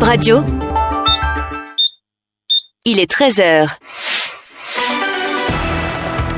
[0.00, 0.44] Bib Radio.
[2.86, 3.68] Il est 13h.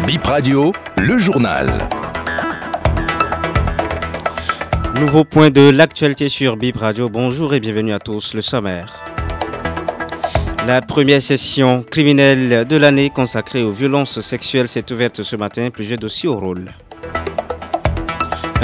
[0.05, 1.69] Bip Radio, le journal.
[4.99, 7.09] Nouveau point de l'actualité sur Bip Radio.
[7.09, 8.35] Bonjour et bienvenue à tous.
[8.35, 9.01] Le sommaire.
[10.67, 15.71] La première session criminelle de l'année consacrée aux violences sexuelles s'est ouverte ce matin.
[15.71, 16.73] Plusieurs dossiers au rôle.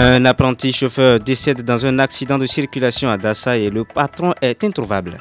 [0.00, 4.62] Un apprenti chauffeur décède dans un accident de circulation à Dassa et le patron est
[4.62, 5.20] introuvable.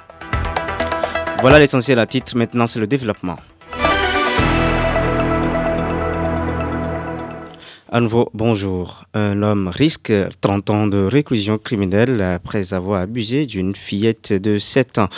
[1.42, 3.38] Voilà l'essentiel à titre, maintenant c'est le développement.
[7.90, 9.06] À nouveau, bonjour.
[9.16, 15.00] Un homme risque 30 ans de réclusion criminelle après avoir abusé d'une fillette de 7
[15.00, 15.10] ans.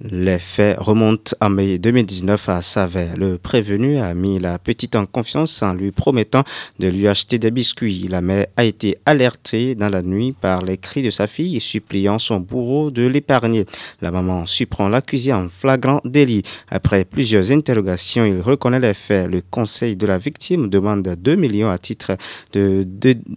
[0.00, 3.10] Les faits remontent en mai 2019 à Savet.
[3.16, 6.42] Le prévenu a mis la petite en confiance en lui promettant
[6.80, 8.08] de lui acheter des biscuits.
[8.10, 12.18] La mère a été alertée dans la nuit par les cris de sa fille suppliant
[12.18, 13.66] son bourreau de l'épargner.
[14.02, 16.42] La maman surprend l'accusé en flagrant délit.
[16.70, 19.30] Après plusieurs interrogations, il reconnaît les faits.
[19.30, 22.16] Le conseil de la victime demande 2 millions à titre
[22.52, 22.84] de,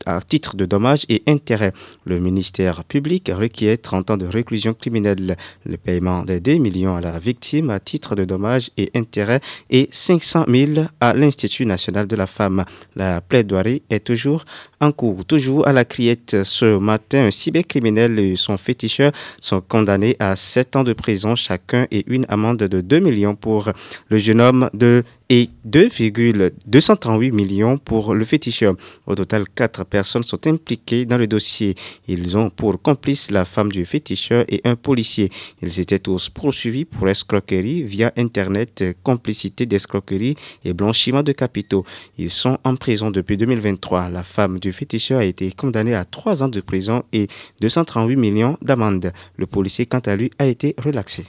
[0.07, 1.73] à titre de dommages et intérêts.
[2.05, 5.37] Le ministère public requiert 30 ans de réclusion criminelle.
[5.63, 10.45] Le paiement des millions à la victime à titre de dommages et intérêts et 500
[10.47, 12.65] 000 à l'Institut national de la femme.
[12.95, 14.45] La plaidoirie est toujours
[14.79, 15.25] en cours.
[15.25, 20.75] Toujours à la criette ce matin, un cybercriminel et son féticheur sont condamnés à 7
[20.77, 23.71] ans de prison chacun et une amende de 2 millions pour
[24.09, 28.75] le jeune homme de et 2,238 millions pour le féticheur.
[29.05, 31.75] Au total, quatre personnes sont impliquées dans le dossier.
[32.07, 35.29] Ils ont pour complice la femme du féticheur et un policier.
[35.61, 41.85] Ils étaient tous poursuivis pour escroquerie via Internet, complicité d'escroquerie et blanchiment de capitaux.
[42.17, 44.09] Ils sont en prison depuis 2023.
[44.09, 47.27] La femme du féticheur a été condamnée à trois ans de prison et
[47.61, 49.11] 238 millions d'amende.
[49.35, 51.25] Le policier, quant à lui, a été relaxé.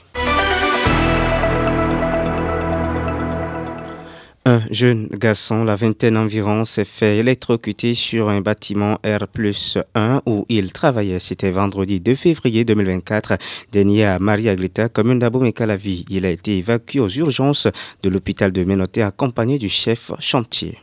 [4.45, 10.71] Un jeune garçon, la vingtaine environ, s'est fait électrocuter sur un bâtiment R1 où il
[10.71, 11.19] travaillait.
[11.19, 13.37] C'était vendredi 2 février 2024,
[13.71, 16.05] dernier à Maria Aglita, commune d'Abomey-Calavi.
[16.09, 17.67] Il a été évacué aux urgences
[18.01, 20.77] de l'hôpital de Ménoté accompagné du chef chantier.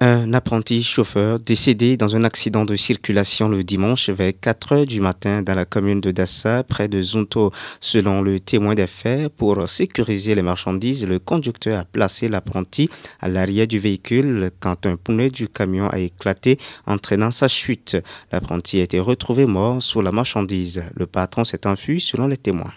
[0.00, 5.00] Un apprenti chauffeur décédé dans un accident de circulation le dimanche vers 4 heures du
[5.00, 7.50] matin dans la commune de Dassa, près de Zunto.
[7.80, 12.88] Selon le témoin des faits, pour sécuriser les marchandises, le conducteur a placé l'apprenti
[13.20, 17.96] à l'arrière du véhicule quand un pneu du camion a éclaté, entraînant sa chute.
[18.30, 20.84] L'apprenti a été retrouvé mort sous la marchandise.
[20.94, 22.72] Le patron s'est enfui selon les témoins.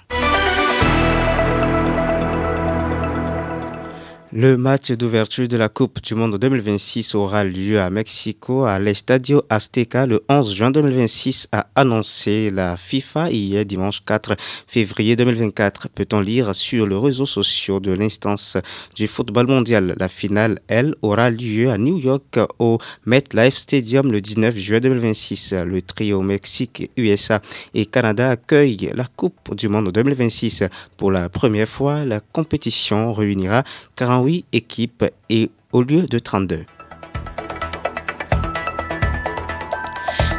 [4.33, 9.41] Le match d'ouverture de la Coupe du Monde 2026 aura lieu à Mexico, à l'Estadio
[9.49, 14.37] Azteca, le 11 juin 2026, a annoncé la FIFA hier dimanche 4
[14.67, 15.89] février 2024.
[15.89, 18.55] Peut-on lire sur les réseaux sociaux de l'instance
[18.95, 19.95] du football mondial?
[19.99, 25.55] La finale, elle, aura lieu à New York au MetLife Stadium le 19 juin 2026.
[25.65, 27.41] Le trio Mexique, USA
[27.73, 30.63] et Canada accueille la Coupe du Monde 2026.
[30.95, 33.65] Pour la première fois, la compétition réunira
[33.97, 36.65] 40 8 équipes et au lieu de 32.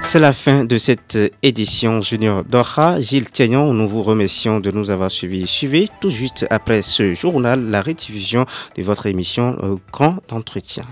[0.03, 3.01] C'est la fin de cette édition Junior Doha.
[3.01, 5.47] Gilles Tiagnon, nous vous remercions de nous avoir suivis.
[5.47, 8.45] Suivez tout juste après ce journal la rediffusion
[8.77, 10.85] de votre émission Grand Entretien.